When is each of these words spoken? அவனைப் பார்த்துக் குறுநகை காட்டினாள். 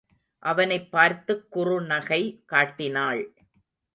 அவனைப் 0.39 0.91
பார்த்துக் 0.91 1.57
குறுநகை 1.57 2.41
காட்டினாள். 2.45 3.33